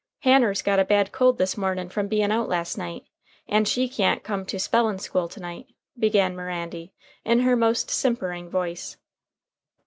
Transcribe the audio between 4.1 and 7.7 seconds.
come to spellin' school to night," began Mirandy, in her